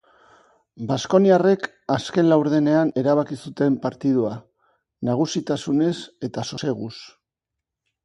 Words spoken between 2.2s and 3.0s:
laurdenean